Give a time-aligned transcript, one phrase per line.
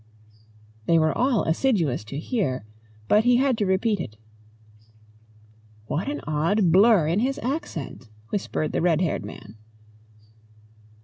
[0.87, 2.65] They were all assiduous to hear.
[3.07, 4.17] But he had to repeat it.
[5.85, 9.57] "What an odd blurr in his accent!" whispered the red haired man.